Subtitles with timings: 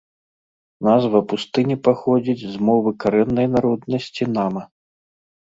[0.87, 4.67] Назва пустыні паходзіць з мовы карэннай народнасці нама.